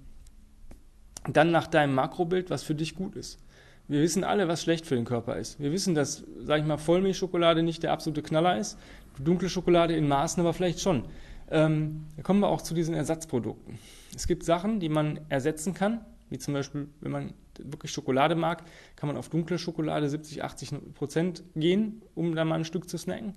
dann 1.31 1.51
nach 1.51 1.67
deinem 1.67 1.93
Makrobild, 1.95 2.49
was 2.49 2.63
für 2.63 2.75
dich 2.75 2.95
gut 2.95 3.15
ist. 3.15 3.39
Wir 3.87 4.01
wissen 4.01 4.23
alle, 4.23 4.47
was 4.47 4.61
schlecht 4.61 4.85
für 4.85 4.95
den 4.95 5.05
Körper 5.05 5.37
ist. 5.37 5.59
Wir 5.59 5.71
wissen, 5.71 5.95
dass, 5.95 6.23
sag 6.39 6.59
ich 6.59 6.65
mal, 6.65 6.77
Vollmilchschokolade 6.77 7.63
nicht 7.63 7.83
der 7.83 7.93
absolute 7.93 8.21
Knaller 8.21 8.57
ist. 8.57 8.77
Dunkle 9.19 9.49
Schokolade 9.49 9.95
in 9.95 10.07
Maßen 10.07 10.41
aber 10.41 10.53
vielleicht 10.53 10.81
schon. 10.81 11.05
Ähm, 11.49 12.05
da 12.17 12.23
kommen 12.23 12.41
wir 12.41 12.49
auch 12.49 12.61
zu 12.61 12.73
diesen 12.73 12.93
Ersatzprodukten. 12.93 13.79
Es 14.15 14.27
gibt 14.27 14.43
Sachen, 14.43 14.79
die 14.79 14.89
man 14.89 15.21
ersetzen 15.29 15.73
kann, 15.73 16.01
wie 16.29 16.37
zum 16.37 16.53
Beispiel, 16.53 16.87
wenn 17.01 17.11
man 17.11 17.33
wirklich 17.59 17.91
Schokolade 17.91 18.35
mag, 18.35 18.63
kann 18.95 19.07
man 19.07 19.17
auf 19.17 19.29
dunkle 19.29 19.57
Schokolade 19.57 20.09
70, 20.09 20.43
80 20.43 20.93
Prozent 20.93 21.43
gehen, 21.55 22.01
um 22.15 22.35
da 22.35 22.45
mal 22.45 22.55
ein 22.55 22.65
Stück 22.65 22.89
zu 22.89 22.97
snacken. 22.97 23.33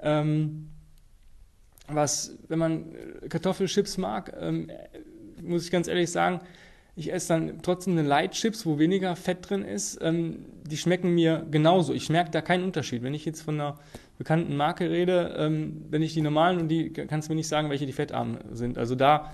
Ähm, 0.00 0.68
was, 1.88 2.36
wenn 2.48 2.58
man 2.58 2.94
Kartoffelchips 3.28 3.98
mag, 3.98 4.32
ähm, 4.38 4.70
muss 5.42 5.64
ich 5.64 5.70
ganz 5.70 5.88
ehrlich 5.88 6.10
sagen, 6.10 6.40
ich 6.94 7.12
esse 7.12 7.28
dann 7.28 7.62
trotzdem 7.62 7.96
eine 7.96 8.06
Light 8.06 8.32
Chips, 8.32 8.66
wo 8.66 8.78
weniger 8.78 9.16
Fett 9.16 9.48
drin 9.48 9.62
ist. 9.64 9.98
Ähm, 10.02 10.44
die 10.64 10.76
schmecken 10.76 11.14
mir 11.14 11.46
genauso. 11.50 11.94
Ich 11.94 12.10
merke 12.10 12.30
da 12.30 12.42
keinen 12.42 12.64
Unterschied. 12.64 13.02
Wenn 13.02 13.14
ich 13.14 13.24
jetzt 13.24 13.40
von 13.42 13.54
einer 13.54 13.78
bekannten 14.18 14.56
Marke 14.56 14.90
rede, 14.90 15.34
ähm, 15.38 15.86
wenn 15.88 16.02
ich 16.02 16.12
die 16.12 16.20
normalen 16.20 16.60
und 16.60 16.68
die, 16.68 16.92
kannst 16.92 17.28
du 17.28 17.32
mir 17.32 17.36
nicht 17.36 17.48
sagen, 17.48 17.70
welche 17.70 17.86
die 17.86 17.92
fettarm 17.92 18.38
sind. 18.52 18.76
Also 18.76 18.94
da 18.94 19.32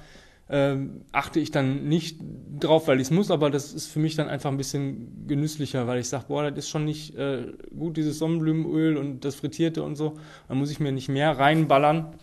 ähm, 0.51 1.03
achte 1.13 1.41
ich 1.41 1.51
dann 1.51 1.89
nicht 1.89 2.19
drauf, 2.59 2.89
weil 2.89 3.01
ich 3.01 3.09
es 3.09 3.11
muss, 3.11 3.31
aber 3.31 3.51
das 3.51 3.73
ist 3.75 3.87
für 3.87 3.99
mich 3.99 4.17
dann 4.17 4.29
einfach 4.29 4.51
ein 4.51 4.57
bisschen 4.57 5.27
genüsslicher, 5.27 5.87
weil 5.87 6.01
ich 6.01 6.09
sage, 6.09 6.25
boah, 6.29 6.51
das 6.51 6.65
ist 6.65 6.71
schon 6.71 6.85
nicht 6.85 7.17
äh, 7.17 7.53
gut, 7.77 7.97
dieses 7.97 8.19
Sonnenblumenöl 8.19 8.97
und 8.97 9.25
das 9.25 9.35
Frittierte 9.35 9.83
und 9.83 9.97
so. 9.97 10.19
Dann 10.49 10.59
muss 10.59 10.71
ich 10.71 10.81
mir 10.81 10.93
nicht 10.93 11.09
mehr 11.09 11.39
reinballern, 11.39 12.15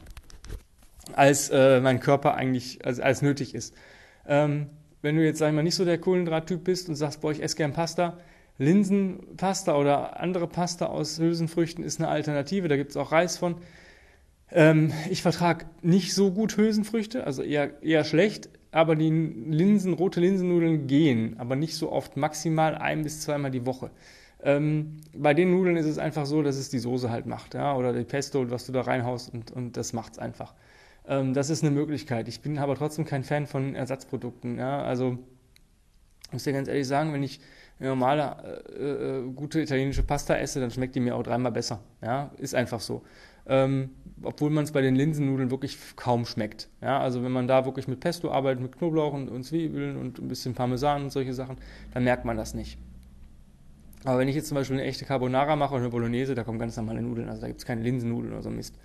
als 1.13 1.49
äh, 1.49 1.79
mein 1.81 1.99
Körper 1.99 2.33
eigentlich 2.33 2.83
als, 2.83 2.99
als 2.99 3.21
nötig 3.21 3.53
ist. 3.53 3.75
Ähm, 4.27 4.67
wenn 5.03 5.15
du 5.15 5.23
jetzt, 5.23 5.37
sag 5.37 5.49
ich 5.49 5.55
mal, 5.55 5.61
nicht 5.61 5.75
so 5.75 5.85
der 5.85 5.99
Kohlendrahttyp 5.99 6.63
bist 6.63 6.89
und 6.89 6.95
sagst, 6.95 7.21
boah, 7.21 7.31
ich 7.31 7.43
esse 7.43 7.55
gern 7.55 7.73
Pasta, 7.73 8.17
Linsenpasta 8.57 9.75
oder 9.75 10.19
andere 10.19 10.47
Pasta 10.47 10.87
aus 10.87 11.19
Hülsenfrüchten 11.19 11.83
ist 11.83 11.99
eine 11.99 12.07
Alternative, 12.07 12.67
da 12.67 12.75
gibt 12.75 12.89
es 12.89 12.97
auch 12.97 13.11
Reis 13.11 13.37
von. 13.37 13.55
Ähm, 14.55 14.93
ich 15.09 15.21
vertrage 15.21 15.65
nicht 15.81 16.13
so 16.13 16.31
gut 16.31 16.55
Hülsenfrüchte, 16.55 17.25
also 17.25 17.43
eher, 17.43 17.83
eher 17.83 18.05
schlecht, 18.05 18.47
aber 18.71 18.95
die 18.95 19.09
Linsen, 19.09 19.93
rote 19.93 20.21
Linsennudeln 20.21 20.87
gehen, 20.87 21.35
aber 21.37 21.57
nicht 21.57 21.75
so 21.75 21.91
oft, 21.91 22.15
maximal 22.15 22.75
ein 22.75 23.03
bis 23.03 23.19
zweimal 23.19 23.51
die 23.51 23.65
Woche. 23.65 23.91
Ähm, 24.41 25.01
bei 25.13 25.33
den 25.33 25.51
Nudeln 25.51 25.75
ist 25.75 25.87
es 25.87 25.97
einfach 25.97 26.25
so, 26.25 26.41
dass 26.41 26.55
es 26.55 26.69
die 26.69 26.79
Soße 26.79 27.09
halt 27.09 27.25
macht, 27.25 27.53
ja, 27.53 27.75
oder 27.75 27.91
die 27.91 28.05
Pesto, 28.05 28.49
was 28.49 28.65
du 28.65 28.71
da 28.71 28.81
reinhaust 28.81 29.33
und, 29.33 29.51
und 29.51 29.75
das 29.75 29.91
es 29.93 30.19
einfach. 30.19 30.53
Ähm, 31.05 31.33
das 31.33 31.49
ist 31.49 31.61
eine 31.61 31.71
Möglichkeit. 31.71 32.29
Ich 32.29 32.39
bin 32.39 32.57
aber 32.57 32.75
trotzdem 32.75 33.03
kein 33.03 33.25
Fan 33.25 33.47
von 33.47 33.75
Ersatzprodukten, 33.75 34.57
ja, 34.57 34.83
also 34.83 35.17
ich 36.27 36.33
muss 36.33 36.43
dir 36.45 36.53
ganz 36.53 36.69
ehrlich 36.69 36.87
sagen, 36.87 37.11
wenn 37.11 37.23
ich 37.23 37.41
normale, 37.79 38.63
äh, 38.79 39.19
äh, 39.19 39.31
gute 39.33 39.59
italienische 39.59 40.03
Pasta 40.03 40.37
esse, 40.37 40.61
dann 40.61 40.71
schmeckt 40.71 40.95
die 40.95 41.01
mir 41.01 41.17
auch 41.17 41.23
dreimal 41.23 41.51
besser, 41.51 41.81
ja, 42.01 42.31
ist 42.37 42.55
einfach 42.55 42.79
so 42.79 43.03
ähm, 43.47 43.89
obwohl 44.23 44.49
man 44.49 44.63
es 44.63 44.71
bei 44.71 44.81
den 44.81 44.95
Linsennudeln 44.95 45.51
wirklich 45.51 45.77
kaum 45.95 46.25
schmeckt. 46.25 46.69
Ja, 46.81 46.99
also 46.99 47.23
wenn 47.23 47.31
man 47.31 47.47
da 47.47 47.65
wirklich 47.65 47.87
mit 47.87 47.99
Pesto 47.99 48.31
arbeitet, 48.31 48.61
mit 48.61 48.77
Knoblauch 48.77 49.13
und, 49.13 49.29
und 49.29 49.43
Zwiebeln 49.43 49.97
und 49.97 50.19
ein 50.19 50.27
bisschen 50.27 50.53
Parmesan 50.53 51.03
und 51.03 51.09
solche 51.11 51.33
Sachen, 51.33 51.57
dann 51.93 52.03
merkt 52.03 52.25
man 52.25 52.37
das 52.37 52.53
nicht. 52.53 52.77
Aber 54.05 54.19
wenn 54.19 54.27
ich 54.27 54.35
jetzt 54.35 54.47
zum 54.47 54.55
Beispiel 54.55 54.77
eine 54.77 54.85
echte 54.85 55.05
Carbonara 55.05 55.55
mache 55.55 55.73
oder 55.73 55.83
eine 55.83 55.89
Bolognese, 55.89 56.35
da 56.35 56.43
kommen 56.43 56.59
ganz 56.59 56.77
normale 56.77 57.01
Nudeln, 57.01 57.27
also 57.27 57.41
da 57.41 57.47
gibt 57.47 57.59
es 57.59 57.65
keine 57.65 57.81
Linsennudeln 57.81 58.33
oder 58.33 58.43
so 58.43 58.49
Mist. 58.49 58.75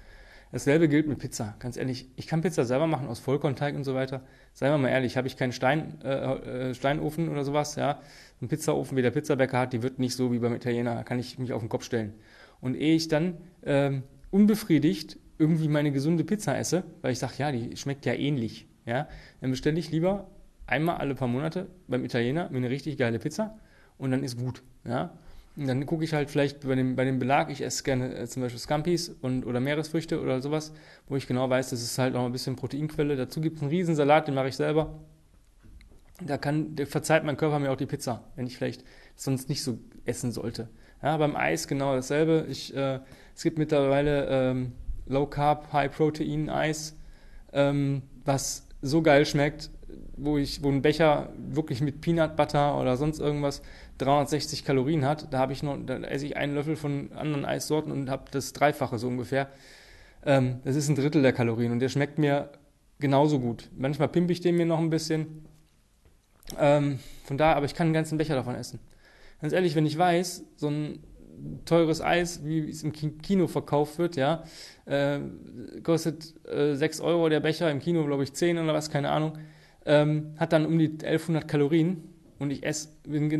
Dasselbe 0.52 0.88
gilt 0.88 1.06
mit 1.06 1.18
Pizza, 1.18 1.54
ganz 1.60 1.76
ehrlich. 1.76 2.08
Ich 2.16 2.26
kann 2.26 2.40
Pizza 2.40 2.64
selber 2.64 2.88
machen 2.88 3.06
aus 3.06 3.20
Vollkornteig 3.20 3.76
und 3.76 3.84
so 3.84 3.94
weiter. 3.94 4.22
Seien 4.52 4.72
wir 4.72 4.78
mal 4.78 4.88
ehrlich, 4.88 5.16
habe 5.16 5.28
ich 5.28 5.36
keinen 5.36 5.52
Stein, 5.52 6.00
äh, 6.02 6.70
äh, 6.70 6.74
Steinofen 6.74 7.28
oder 7.28 7.44
sowas, 7.44 7.76
ja. 7.76 8.00
Ein 8.42 8.48
Pizzaofen, 8.48 8.96
wie 8.96 9.02
der 9.02 9.12
Pizzabäcker 9.12 9.58
hat, 9.58 9.72
die 9.72 9.82
wird 9.82 10.00
nicht 10.00 10.16
so 10.16 10.32
wie 10.32 10.40
beim 10.40 10.54
Italiener, 10.54 10.96
da 10.96 11.04
kann 11.04 11.20
ich 11.20 11.38
mich 11.38 11.52
auf 11.52 11.62
den 11.62 11.68
Kopf 11.68 11.84
stellen. 11.84 12.14
Und 12.60 12.74
ehe 12.74 12.96
ich 12.96 13.06
dann 13.06 13.36
ähm, 13.62 14.02
unbefriedigt 14.30 15.18
irgendwie 15.38 15.68
meine 15.68 15.92
gesunde 15.92 16.24
Pizza 16.24 16.56
esse, 16.58 16.84
weil 17.00 17.12
ich 17.12 17.18
sage, 17.18 17.34
ja, 17.38 17.52
die 17.52 17.76
schmeckt 17.76 18.06
ja 18.06 18.12
ähnlich, 18.12 18.68
ja, 18.86 19.08
dann 19.40 19.50
bestelle 19.50 19.78
ich 19.78 19.90
lieber 19.90 20.28
einmal 20.66 20.96
alle 20.96 21.14
paar 21.14 21.28
Monate 21.28 21.68
beim 21.88 22.04
Italiener 22.04 22.48
mir 22.50 22.58
eine 22.58 22.70
richtig 22.70 22.96
geile 22.96 23.18
Pizza 23.18 23.58
und 23.98 24.10
dann 24.10 24.22
ist 24.22 24.38
gut, 24.38 24.62
ja. 24.84 25.12
Und 25.56 25.66
dann 25.66 25.84
gucke 25.84 26.04
ich 26.04 26.14
halt 26.14 26.30
vielleicht 26.30 26.60
bei 26.60 26.74
dem, 26.74 26.94
bei 26.94 27.04
dem 27.04 27.18
Belag, 27.18 27.50
ich 27.50 27.60
esse 27.60 27.82
gerne 27.82 28.14
äh, 28.14 28.26
zum 28.26 28.42
Beispiel 28.42 28.60
Scampis 28.60 29.08
und, 29.08 29.44
oder 29.44 29.60
Meeresfrüchte 29.60 30.20
oder 30.20 30.40
sowas, 30.40 30.72
wo 31.08 31.16
ich 31.16 31.26
genau 31.26 31.50
weiß, 31.50 31.70
das 31.70 31.82
ist 31.82 31.98
halt 31.98 32.14
noch 32.14 32.24
ein 32.24 32.32
bisschen 32.32 32.56
Proteinquelle. 32.56 33.16
Dazu 33.16 33.40
gibt 33.40 33.56
es 33.56 33.62
einen 33.62 33.70
Riesensalat, 33.70 34.28
den 34.28 34.34
mache 34.34 34.48
ich 34.48 34.56
selber. 34.56 35.00
Da 36.22 36.38
kann, 36.38 36.76
der 36.76 36.86
verzeiht 36.86 37.24
mein 37.24 37.36
Körper 37.36 37.58
mir 37.58 37.72
auch 37.72 37.76
die 37.76 37.86
Pizza, 37.86 38.24
wenn 38.36 38.46
ich 38.46 38.56
vielleicht 38.56 38.84
sonst 39.16 39.48
nicht 39.48 39.62
so 39.62 39.78
essen 40.04 40.32
sollte. 40.32 40.68
Ja, 41.02 41.16
beim 41.16 41.34
Eis 41.34 41.66
genau 41.66 41.94
dasselbe. 41.94 42.46
Ich, 42.48 42.74
äh, 42.76 43.00
es 43.34 43.42
gibt 43.42 43.58
mittlerweile 43.58 44.26
ähm, 44.26 44.72
Low 45.06 45.26
Carb, 45.26 45.72
High 45.72 45.90
Protein 45.90 46.50
Eis, 46.50 46.96
ähm, 47.52 48.02
was 48.24 48.66
so 48.82 49.02
geil 49.02 49.24
schmeckt, 49.24 49.70
wo 50.16 50.36
ich, 50.36 50.62
wo 50.62 50.68
ein 50.68 50.82
Becher 50.82 51.30
wirklich 51.36 51.80
mit 51.80 52.00
Peanut 52.00 52.36
Butter 52.36 52.78
oder 52.78 52.96
sonst 52.96 53.18
irgendwas 53.18 53.62
360 53.98 54.64
Kalorien 54.64 55.04
hat. 55.06 55.32
Da 55.32 55.48
ich 55.50 55.62
noch, 55.62 55.78
da 55.84 55.96
esse 56.00 56.26
ich 56.26 56.36
einen 56.36 56.54
Löffel 56.54 56.76
von 56.76 57.12
anderen 57.12 57.44
Eissorten 57.44 57.92
und 57.92 58.10
habe 58.10 58.24
das 58.30 58.52
Dreifache 58.52 58.98
so 58.98 59.08
ungefähr. 59.08 59.48
Ähm, 60.24 60.60
das 60.64 60.76
ist 60.76 60.88
ein 60.88 60.96
Drittel 60.96 61.22
der 61.22 61.32
Kalorien 61.32 61.72
und 61.72 61.80
der 61.80 61.88
schmeckt 61.88 62.18
mir 62.18 62.50
genauso 62.98 63.40
gut. 63.40 63.70
Manchmal 63.76 64.08
pimpe 64.08 64.32
ich 64.32 64.40
den 64.42 64.56
mir 64.56 64.66
noch 64.66 64.78
ein 64.78 64.90
bisschen. 64.90 65.46
Ähm, 66.58 66.98
von 67.24 67.38
daher, 67.38 67.56
aber 67.56 67.64
ich 67.64 67.74
kann 67.74 67.86
einen 67.86 67.94
ganzen 67.94 68.18
Becher 68.18 68.34
davon 68.34 68.54
essen 68.54 68.80
ganz 69.40 69.52
ehrlich, 69.52 69.74
wenn 69.74 69.86
ich 69.86 69.96
weiß, 69.96 70.44
so 70.56 70.68
ein 70.68 71.00
teures 71.64 72.00
Eis, 72.00 72.44
wie 72.44 72.68
es 72.68 72.82
im 72.82 72.92
Kino 72.92 73.46
verkauft 73.46 73.98
wird, 73.98 74.16
ja, 74.16 74.44
äh, 74.86 75.20
kostet 75.82 76.34
äh, 76.46 76.74
6 76.74 77.00
Euro 77.00 77.28
der 77.28 77.40
Becher, 77.40 77.70
im 77.70 77.80
Kino 77.80 78.04
glaube 78.04 78.24
ich 78.24 78.32
10 78.32 78.58
oder 78.58 78.74
was, 78.74 78.90
keine 78.90 79.10
Ahnung, 79.10 79.38
ähm, 79.86 80.34
hat 80.36 80.52
dann 80.52 80.66
um 80.66 80.78
die 80.78 80.90
1100 80.90 81.48
Kalorien 81.48 82.02
und 82.38 82.50
ich 82.50 82.64
esse, 82.64 82.88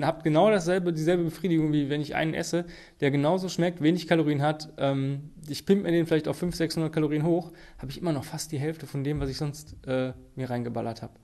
habe 0.03 0.23
genau 0.23 0.51
dasselbe, 0.51 0.93
dieselbe 0.93 1.25
Befriedigung, 1.25 1.73
wie 1.73 1.89
wenn 1.89 2.01
ich 2.01 2.15
einen 2.15 2.35
esse, 2.35 2.67
der 3.01 3.11
genauso 3.11 3.49
schmeckt, 3.49 3.83
wenig 3.83 4.07
Kalorien 4.07 4.43
hat, 4.43 4.73
ähm, 4.79 5.31
ich 5.49 5.67
pimpe 5.67 5.85
mir 5.85 5.93
den 5.93 6.07
vielleicht 6.07 6.29
auf 6.29 6.37
500, 6.37 6.59
600 6.59 6.93
Kalorien 6.93 7.25
hoch, 7.25 7.51
habe 7.79 7.91
ich 7.91 8.01
immer 8.01 8.13
noch 8.13 8.25
fast 8.25 8.53
die 8.53 8.59
Hälfte 8.59 8.87
von 8.87 9.03
dem, 9.03 9.21
was 9.21 9.31
ich 9.31 9.39
sonst 9.39 9.77
äh, 9.87 10.13
mir 10.37 10.51
reingeballert 10.51 11.03
habe. 11.03 11.15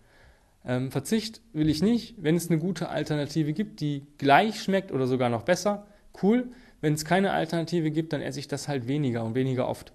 Ähm, 0.66 0.90
Verzicht 0.90 1.40
will 1.52 1.68
ich 1.68 1.82
nicht. 1.82 2.16
Wenn 2.18 2.36
es 2.36 2.50
eine 2.50 2.58
gute 2.58 2.88
Alternative 2.88 3.52
gibt, 3.52 3.80
die 3.80 4.06
gleich 4.18 4.60
schmeckt 4.60 4.90
oder 4.92 5.06
sogar 5.06 5.28
noch 5.28 5.42
besser, 5.42 5.86
cool. 6.22 6.48
Wenn 6.80 6.94
es 6.94 7.04
keine 7.04 7.32
Alternative 7.32 7.90
gibt, 7.90 8.12
dann 8.12 8.20
esse 8.20 8.40
ich 8.40 8.48
das 8.48 8.68
halt 8.68 8.88
weniger 8.88 9.24
und 9.24 9.34
weniger 9.34 9.68
oft. 9.68 9.92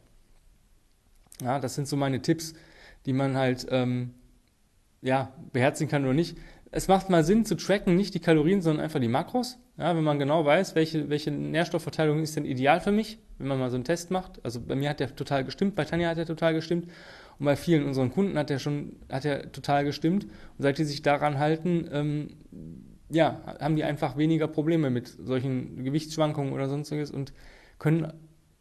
Ja, 1.42 1.60
das 1.60 1.76
sind 1.76 1.88
so 1.88 1.98
meine 1.98 2.22
Tipps, 2.22 2.54
die 3.06 3.14
man 3.14 3.36
halt 3.36 3.68
ähm, 3.70 4.14
ja, 5.02 5.34
beherzigen 5.52 5.90
kann 5.90 6.04
oder 6.04 6.14
nicht. 6.14 6.38
Es 6.74 6.88
macht 6.88 7.10
mal 7.10 7.26
Sinn 7.26 7.44
zu 7.44 7.56
tracken, 7.56 7.98
nicht 7.98 8.14
die 8.14 8.22
Kalorien, 8.22 8.62
sondern 8.62 8.86
einfach 8.86 9.02
die 9.02 9.10
Makros. 9.10 9.60
Ja, 9.78 9.96
wenn 9.96 10.04
man 10.04 10.20
genau 10.20 10.46
weiß, 10.46 10.74
welche, 10.76 11.10
welche 11.10 11.32
Nährstoffverteilung 11.32 12.22
ist 12.22 12.38
denn 12.38 12.46
ideal 12.46 12.80
für 12.80 12.94
mich, 12.94 13.20
wenn 13.40 13.48
man 13.48 13.60
mal 13.60 13.70
so 13.70 13.76
einen 13.76 13.84
Test 13.84 14.10
macht. 14.10 14.40
Also 14.46 14.62
bei 14.62 14.76
mir 14.76 14.90
hat 14.90 15.02
der 15.02 15.14
total 15.14 15.44
gestimmt, 15.44 15.76
bei 15.76 15.84
Tanja 15.84 16.10
hat 16.10 16.18
der 16.18 16.26
total 16.26 16.54
gestimmt. 16.54 16.90
Und 17.42 17.46
bei 17.46 17.56
vielen 17.56 17.88
unseren 17.88 18.12
Kunden 18.12 18.38
hat 18.38 18.52
er 18.52 18.60
schon, 18.60 18.98
hat 19.12 19.26
er 19.26 19.52
total 19.52 19.84
gestimmt. 19.84 20.26
Und 20.26 20.32
seit 20.60 20.78
die 20.78 20.84
sich 20.84 21.02
daran 21.02 21.40
halten, 21.40 21.90
ähm, 21.92 22.28
ja, 23.10 23.42
haben 23.60 23.76
die 23.76 23.84
einfach 23.84 24.16
weniger 24.16 24.48
Probleme 24.48 24.92
mit 24.92 25.08
solchen 25.08 25.84
Gewichtsschwankungen 25.84 26.54
oder 26.54 26.70
sonstiges 26.70 27.10
und 27.10 27.34
können 27.80 28.14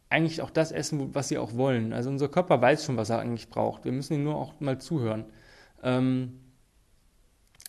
eigentlich 0.09 0.41
auch 0.41 0.49
das 0.49 0.71
essen, 0.71 1.13
was 1.13 1.27
sie 1.27 1.37
auch 1.37 1.53
wollen. 1.53 1.93
Also 1.93 2.09
unser 2.09 2.27
Körper 2.27 2.59
weiß 2.59 2.83
schon, 2.83 2.97
was 2.97 3.11
er 3.11 3.19
eigentlich 3.19 3.49
braucht. 3.49 3.85
Wir 3.85 3.91
müssen 3.91 4.15
ihm 4.15 4.23
nur 4.23 4.35
auch 4.35 4.59
mal 4.59 4.79
zuhören. 4.79 5.25
Ähm, 5.83 6.39